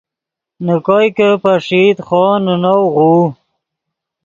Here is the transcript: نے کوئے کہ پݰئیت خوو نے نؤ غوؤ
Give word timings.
نے 0.65 0.75
کوئے 0.85 1.07
کہ 1.17 1.27
پݰئیت 1.41 1.97
خوو 2.07 2.31
نے 2.45 2.55
نؤ 2.63 2.81
غوؤ 2.93 3.23